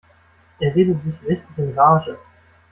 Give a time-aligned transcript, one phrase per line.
[0.59, 2.17] Er redet sich richtig in Rage.